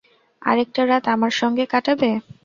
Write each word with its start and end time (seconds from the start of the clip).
আরেকটা 0.41 0.81
রাত 0.85 1.05
আমার 1.15 1.33
সঙ্গে 1.41 1.63
কাটাবে? 1.73 2.09